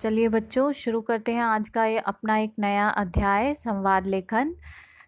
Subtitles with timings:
[0.00, 4.54] चलिए बच्चों, शुरू करते हैं आज का ये अपना एक नया अध्याय, संवाद लेखन।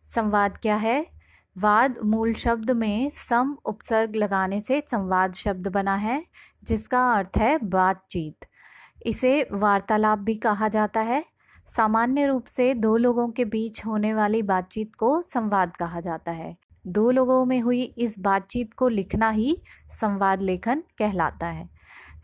[0.04, 1.06] संवाद क्या है?
[1.58, 6.24] वाद मूल शब्द में सम उपसर्ग लगाने से संवाद शब्द बना है,
[6.64, 8.46] जिसका अर्थ है बातचीत।
[9.06, 11.24] इसे वार्तालाप भी कहा जाता है।
[11.66, 16.56] सामान्य रूप से दो लोगों के बीच होने वाली बातचीत को संवाद कहा जाता है।
[16.86, 19.62] दो लोगों में हुई इस बातचीत को लिखना ही
[20.00, 21.68] संवाद लेखन कहलाता है।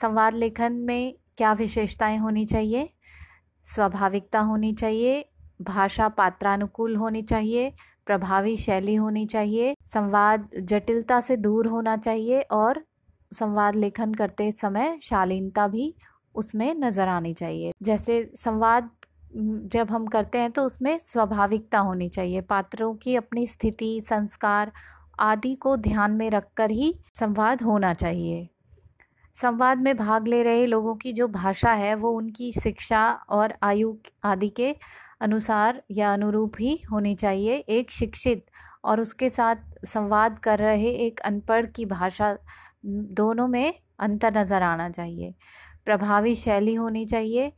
[0.00, 2.88] संवाद लेखन में क्या विशेषताएँ होनी चाहिए?
[3.66, 5.24] स्वाभाविकता होनी चाहिए,
[5.62, 7.72] भाषा पात्रानुकूल होनी चाहिए,
[8.06, 12.84] प्रभावी शैली होनी चाहिए, संवाद जटिलता से दूर होना चाहिए और
[13.32, 15.94] संवाद लेखन करते समय शालीनता भी
[16.34, 18.90] उसमें नज़र आनी चाहिए। जैसे संवाद
[19.66, 24.72] जब हम करते हैं तो उसमें स्वाभाविकता होनी चाहिए। पात्रों की अपनी स्थिति, संस्कार
[25.20, 28.48] आदि को ध्यान में रखकर ही संवाद होना चाहिए।
[29.34, 33.94] संवाद में भाग ले रहे लोगों की जो भाषा है, वो उनकी शिक्षा और आयु
[34.24, 34.74] आदि के
[35.20, 38.44] अनुसार या अनुरूप ही होनी चाहिए। एक शिक्षित
[38.84, 42.36] और उसके साथ संवाद कर रहे एक अनपढ़ की भाषा
[42.84, 45.34] दोनों में अंतर नज़र आना चाहिए।
[45.84, 47.52] प्रभावी शैली होनी चाहिए।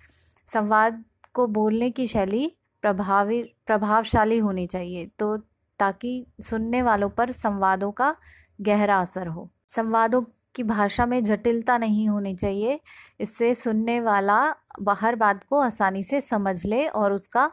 [0.48, 1.02] संवाद
[1.34, 2.50] को बोलने की शैली
[2.82, 5.36] प्रभावी, प्रभावशाली होनी चाहिए तो
[5.78, 8.14] ताकि सुनने वालों पर संवादों का
[8.60, 10.22] गहरा असर हो। संवादों
[10.56, 12.80] की भाषा में जटिलता नहीं होनी चाहिए।
[13.20, 14.38] इससे सुनने वाला
[14.80, 17.50] बाहर बात को आसानी से समझ ले और उसका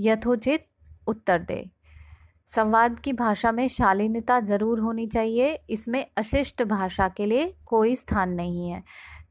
[0.00, 0.66] यथोचित
[1.06, 1.64] उत्तर दे।
[2.48, 8.30] संवाद की भाषा में शालीनता ज़रूर होनी चाहिए। इसमें अशिष्ट भाषा के लिए कोई स्थान
[8.30, 8.82] नहीं है।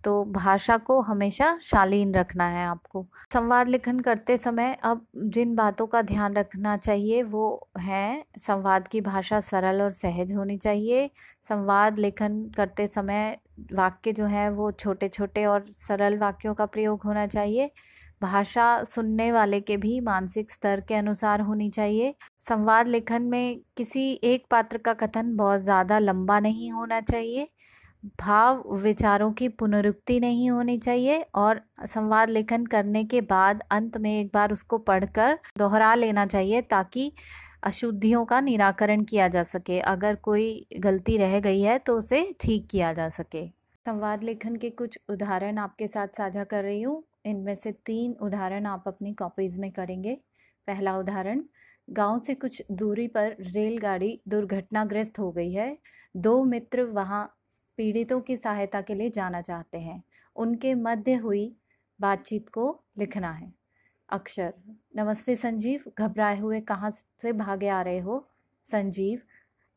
[0.04, 5.88] तो भाषा को हमेशा शालीन रखना है आपको। संवाद लेखन करते समय अब जिन बातों
[5.88, 11.10] का ध्यान रखना चाहिए, वो है संवाद की भाषा सरल और सहज होनी चाहिए।
[11.46, 13.38] संवाद लेखन करते समय
[13.74, 17.72] वाक्य जो है, वो छोटे छोटे और सरल वाक्यों का प्रयोग होना चाहिए।
[18.22, 24.12] भाषा सुनने वाले के भी मानसिक स्तर के अनुसार होनी चाहिए। संवाद लेखन में किसी
[24.24, 27.48] एक पात्र का कथन बहुत ज़्यादा लंबा नहीं होना चाहिए।
[28.04, 34.12] भाव विचारों की पुनरुक्ति नहीं होनी चाहिए और संवाद लेखन करने के बाद अंत में
[34.20, 37.12] एक बार उसको पढ़कर दोहरा लेना चाहिए ताकि
[37.64, 42.68] अशुद्धियों का निराकरण किया जा सके। अगर कोई गलती रह गई है तो उसे ठीक
[42.72, 43.46] किया जा सके।
[43.86, 48.66] संवाद लेखन के कुछ उदाहरण आपके साथ साझा कर रही हूँ। इनमें से तीन उदाहरण
[48.66, 50.18] आप अपनी कॉपीज़ में करेंगे।
[50.68, 51.44] पहला उदाहरण,
[51.88, 55.78] गाँव से कुछ दूरी पर रेलगाड़ी दुर्घटनाग्रस्त हो गई है।
[56.16, 57.34] दो मित्र वहाँ
[57.78, 60.04] पीड़ितों की सहायता के लिए जाना चाहते हैं।
[60.36, 61.56] उनके मध्य हुई
[62.00, 63.54] बातचीत को लिखना है।
[64.10, 64.54] अक्षर,
[64.96, 68.28] नमस्ते संजीव, घबराए हुए कहाँ से भागे आ रहे हो?
[68.66, 69.22] संजीव,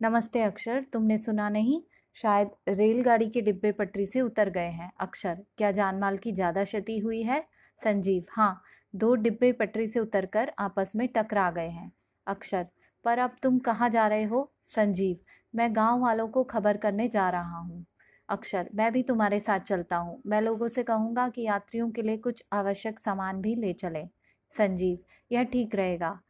[0.02, 1.82] नमस्ते अक्षर, तुमने सुना नहीं?
[2.14, 6.98] शायद रेलगाड़ी के डिब्बे पटरी से उतर गए हैं। अक्षर, क्या जानमाल की ज़्यादा क्षति
[6.98, 7.44] हुई है?
[7.78, 8.62] संजीव हाँ
[8.94, 11.92] दो डिब्बे पटरी से उतरकर आपस में टकरा गए हैं।
[12.26, 12.66] अक्षर,
[13.04, 14.52] पर अब तुम कहाँ जा रहे हो?
[14.68, 15.16] संजीव,
[15.54, 17.84] मैं गाँव वालों को खबर करने जा रहा हूँ।
[18.30, 22.16] अक्षर। मैं भी तुम्हारे साथ चलता हूँ। मैं लोगों से कहूँगा कि यात्रियों के लिए
[22.16, 24.08] कुछ आवश्यक सामान भी ले चलें।
[24.52, 24.98] संजीव,
[25.32, 26.20] यह ठीक रहेगा।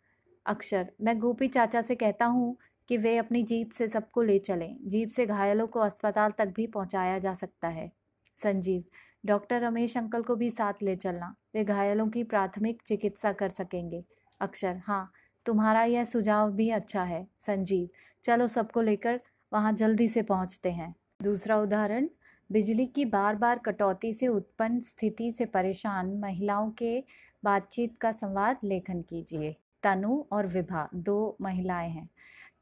[0.47, 2.57] अक्षर, मैं गोपी चाचा से कहता हूँ
[2.89, 6.67] कि वे अपनी जीप से सबको ले चलें। जीप से घायलों को अस्पताल तक भी
[6.67, 7.91] पहुँचाया जा सकता है।
[8.39, 8.85] संजीव,
[9.27, 14.05] डॉक्टर रमेश अंकल को भी साथ ले चलना। वे घायलों की प्राथमिक चिकित्सा कर सकेंगे।
[14.41, 15.13] अक्षर हाँ
[15.47, 17.89] तुम्हारा यह सुझाव भी अच्छा है। संजीव,
[18.25, 19.21] चलो सबको लेकर
[19.53, 22.09] वहाँ जल्दी से पहुँचते हैं। दूसरा उदाहरण,
[22.53, 27.05] बिजली की बार बार कटौती से उत्पन्न स्थिति से परेशान महिलाओं के
[27.45, 32.11] बातचीत का संवाद लेखन कीजिए। तनु और विभा, दो महिलाएँ हैं।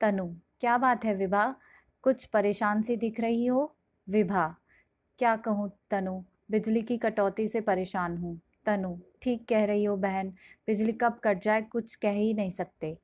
[0.00, 0.26] तनु,
[0.60, 1.54] क्या बात है विभा?
[2.02, 3.76] कुछ परेशान सी दिख रही हो?
[4.08, 4.56] विभा,
[5.18, 6.22] क्या कहूँ तनु?
[6.50, 10.28] बिजली की कटौती से परेशान हूँ। तनु, ठीक कह रही हो बहन,
[10.66, 12.98] बिजली कब कट जाए कुछ कह ही नहीं सकते।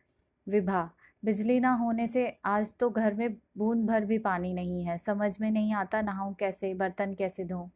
[0.49, 0.91] विभा
[1.25, 5.37] बिजली ना होने से आज तो घर में बूंद भर भी पानी नहीं है। समझ
[5.41, 7.69] में नहीं आता नहाऊं कैसे, बर्तन कैसे धोऊं?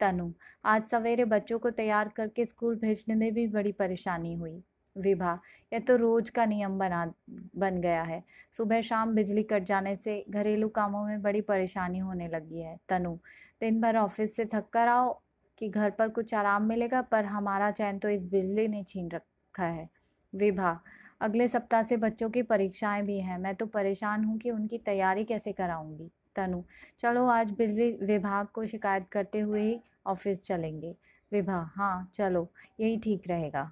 [0.00, 0.32] तनु,
[0.64, 4.62] आज सवेरे बच्चों को तैयार करके स्कूल भेजने में भी बड़ी परेशानी हुई।
[4.96, 5.38] विभा,
[5.72, 7.12] यह तो रोज का नियम बना,
[7.56, 8.22] बन गया है।
[8.56, 13.16] सुबह शाम बिजली कट जाने से घरेलू कामों में बड़ी परेशानी होने लगी है। तनु,
[13.60, 15.20] दिन भर ऑफ़िस से थक कर आओ
[15.58, 19.64] कि घर पर कुछ आराम मिलेगा, पर हमारा चैन तो इस बिजली ने छीन रखा
[19.64, 19.88] है।
[20.34, 20.80] विभा
[21.20, 25.24] अगले सप्ताह से बच्चों की परीक्षाएँ भी हैं। मैं तो परेशान हूँ कि उनकी तैयारी
[25.24, 26.62] कैसे कराऊँगी। तनु,
[26.98, 30.96] चलो आज बिजली विभाग को शिकायत करते हुए ही ऑफ़िस चलेंगे।
[31.32, 33.70] विभा हाँ चलो, यही ठीक रहेगा।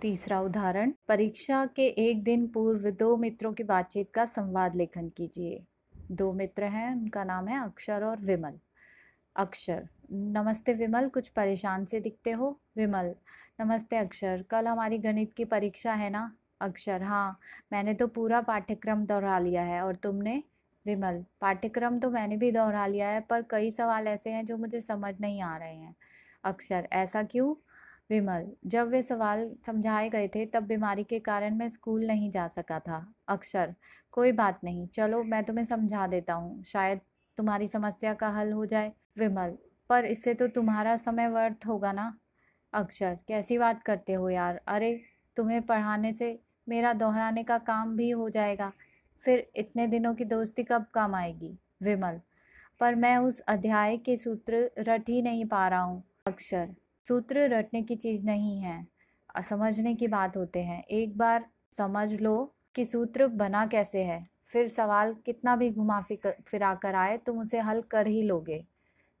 [0.00, 5.64] तीसरा उदाहरण, परीक्षा के एक दिन पूर्व दो मित्रों की बातचीत का संवाद लेखन कीजिए।
[6.12, 8.58] दो मित्र हैं, उनका नाम है अक्षर और विमल।
[9.36, 12.60] अक्षर, नमस्ते विमल, कुछ परेशान से दिखते हो?
[12.76, 13.14] विमल,
[13.60, 16.36] नमस्ते अक्षर, कल हमारी गणित की परीक्षा है ना?
[16.64, 17.38] अक्षर। हाँ
[17.72, 20.42] मैंने तो पूरा पाठ्यक्रम दोहरा लिया है और तुमने
[20.86, 24.80] विमल, पाठ्यक्रम तो मैंने भी दोहरा लिया है पर कई सवाल ऐसे हैं जो मुझे
[24.80, 25.94] समझ नहीं आ रहे हैं।
[26.44, 27.54] अक्षर, ऐसा क्यों?
[28.10, 32.46] विमल, जब वे सवाल समझाए गए थे तब बीमारी के कारण मैं स्कूल नहीं जा
[32.48, 33.74] सका था। अक्षर,
[34.12, 37.00] कोई बात नहीं, चलो मैं तुम्हें समझा देता हूँ, शायद
[37.38, 39.56] तुम्हारी समस्या का हल हो जाए। विमल,
[39.90, 42.12] पर इससे तो तुम्हारा समय व्यर्थ होगा ना?
[42.72, 44.60] अक्षर, कैसी बात करते हो यार?
[44.68, 45.00] अरे,
[45.36, 46.38] तुम्हें पढ़ाने से
[46.68, 48.72] मेरा दोहराने का काम भी हो जाएगा।
[49.24, 51.58] फिर इतने दिनों की दोस्ती कब काम आएगी?
[51.82, 52.20] विमल।
[52.80, 56.74] पर मैं उस अध्याय के सूत्र रट ही नहीं पा रहा हूँ। अक्षर।
[57.08, 58.86] सूत्र रटने की चीज़ नहीं है।
[59.48, 64.68] समझने की बात होते हैं। एक बार समझ लो कि सूत्र बना कैसे है। फिर
[64.68, 68.64] सवाल कितना भी घुमा फिरा कर आए तुम उसे हल कर ही लोगे।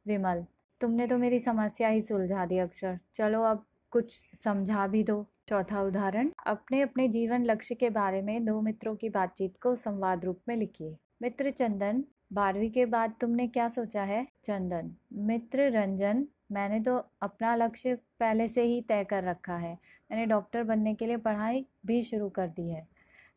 [0.06, 0.44] विमल।
[0.80, 5.82] तुमने तो मेरी समस्या ही सुलझा दी अक्षर। चलो अब कुछ समझा भी दो। चौथा
[5.82, 10.40] उदाहरण, अपने अपने जीवन लक्ष्य के बारे में दो मित्रों की बातचीत को संवाद रूप
[10.48, 14.26] में लिखिए। मित्र चंदन, बारहवीं के बाद तुमने क्या सोचा है?
[14.44, 19.78] चंदन, मित्र रंजन, मैंने तो अपना लक्ष्य पहले से ही तय कर रखा है।
[20.10, 22.86] मैंने डॉक्टर बनने के लिए पढ़ाई भी शुरू कर दी है।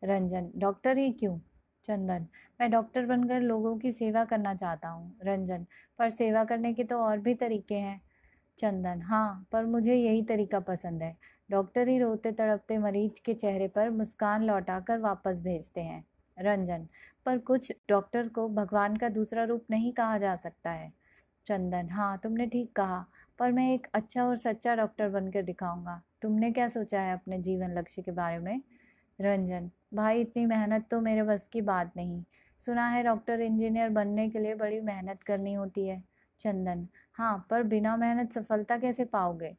[0.04, 1.38] रंजन, डॉक्टर ही क्यों?
[1.86, 2.26] चंदन,
[2.62, 5.66] मैं डॉक्टर बनकर लोगों की सेवा करना चाहता हूँ। रंजन,
[6.00, 8.02] पर सेवा करने के तो और भी तरीके हैं।
[8.60, 11.18] चंदन। हाँ पर मुझे यही तरीका पसंद है।
[11.52, 16.06] डॉक्टर ही रोते तड़पते मरीज़ के चेहरे पर मुस्कान लौटाकर वापस भेजते हैं।
[16.38, 16.88] रंजन।
[17.26, 20.94] पर कुछ डॉक्टर को भगवान का दूसरा रूप नहीं कहा जा सकता है।
[21.48, 23.06] चंदन। हाँ तुमने ठीक कहा,
[23.40, 27.78] पर मैं एक अच्छा और सच्चा डॉक्टर बनकर दिखाऊँगा। तुमने क्या सोचा है अपने जीवन
[27.78, 28.62] लक्ष्य के बारे में?
[29.22, 32.24] रंजन। भाई, इतनी मेहनत तो मेरे बस की बात नहीं।
[32.60, 36.04] सुना है डॉक्टर इंजीनियर बनने के लिए बड़ी मेहनत करनी होती है।
[36.40, 39.56] चंदन। हाँ पर बिना मेहनत सफलता कैसे पाओगे?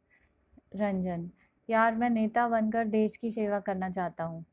[0.77, 1.31] रंजन।
[1.71, 4.45] यार, मैं नेता बनकर देश की सेवा करना चाहता हूँ।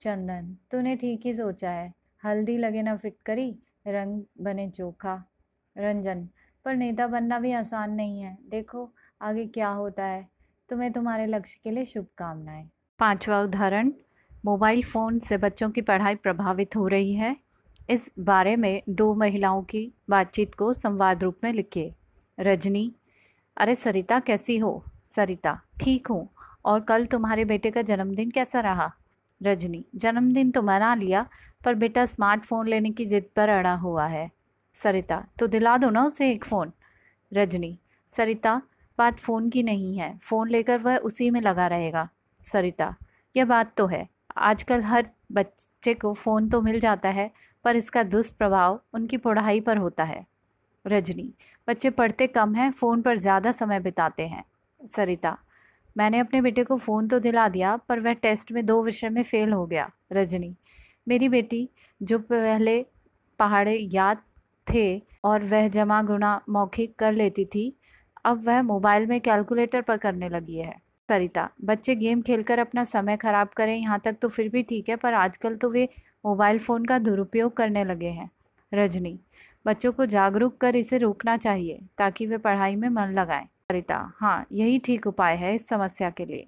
[0.00, 5.24] चंदन। तूने ठीक ही सोचा है। हल्दी लगे ना फिटकरी रंग बने चोखा।
[5.78, 6.28] रंजन।
[6.64, 8.92] पर नेता बनना भी आसान नहीं है। देखो,
[9.22, 10.28] आगे क्या होता है।
[10.68, 13.92] तुम्हें तुम्हारे लक्ष्य के लिए शुभकामनाएँ। पांचवा उदाहरण।
[14.44, 17.36] मोबाइल फ़ोन से बच्चों की पढ़ाई प्रभावित हो रही है।
[17.90, 21.94] इस बारे में दो महिलाओं की बातचीत को संवाद रूप में लिखिए।
[22.40, 22.92] रजनी,
[23.56, 24.84] अरे सरिता कैसी हो?
[25.04, 26.28] सरिता, ठीक हूँ।
[26.64, 28.92] और कल तुम्हारे बेटे का जन्मदिन कैसा रहा?
[29.42, 31.26] रजनी, जन्मदिन तो मना लिया,
[31.64, 34.30] पर बेटा स्मार्टफ़ोन लेने की ज़िद पर अड़ा हुआ है।
[34.74, 36.72] सरिता तो दिला दो ना उसे एक फ़ोन।
[37.32, 37.78] रजनी,
[38.08, 38.62] सरिता,
[38.98, 42.08] बात फ़ोन की नहीं है। फ़ोन लेकर वह उसी में लगा रहेगा।
[42.44, 42.94] सरिता,
[43.36, 47.30] यह बात तो है। आजकल हर बच्चे को फ़ोन तो मिल जाता है,
[47.64, 50.24] पर इसका दुष्प्रभाव उनकी पढ़ाई पर होता है।
[50.84, 51.32] रजनी,
[51.68, 54.44] बच्चे पढ़ते कम हैं, फ़ोन पर ज़्यादा समय बिताते हैं।
[54.80, 55.36] सरिता,
[55.96, 59.22] मैंने अपने बेटे को फ़ोन तो दिला दिया, पर वह टेस्ट में दो विषय में
[59.22, 60.54] फ़ेल हो गया। रजनी,
[61.08, 61.68] मेरी बेटी,
[62.00, 62.84] जो पहले
[63.38, 64.22] पहाड़े याद
[64.66, 67.72] थे और वह जमा गुणा मौखिक कर लेती थी,
[68.24, 70.74] अब वह मोबाइल में कैलकुलेटर पर करने लगी है।
[71.08, 74.96] सरिता, बच्चे गेम खेलकर अपना समय खराब करें, यहाँ तक तो फिर भी ठीक है,
[74.96, 75.88] पर आजकल तो वे
[76.24, 78.30] मोबाइल फ़ोन का दुरुपयोग करने लगे हैं।
[78.72, 79.18] रजनी,
[79.64, 84.46] बच्चों को जागरूक कर इसे रोकना चाहिए, ताकि वे पढ़ाई में मन लगाएँ। सरिता हाँ
[84.52, 86.46] यही ठीक उपाय है इस समस्या के लिए।